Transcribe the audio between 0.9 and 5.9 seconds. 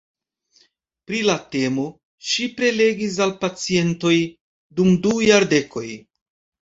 Pri la temo ŝi prelegis al pacientoj dum du jardekoj.